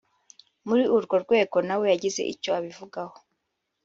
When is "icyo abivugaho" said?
2.33-3.15